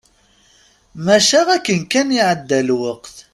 [1.05, 3.15] Maca akken kan iɛedda lweqt.